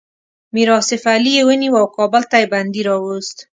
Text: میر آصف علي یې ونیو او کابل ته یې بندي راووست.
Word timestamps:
میر 0.53 0.69
آصف 0.79 1.01
علي 1.15 1.31
یې 1.37 1.43
ونیو 1.47 1.79
او 1.81 1.85
کابل 1.97 2.23
ته 2.29 2.35
یې 2.41 2.47
بندي 2.53 2.81
راووست. 2.87 3.37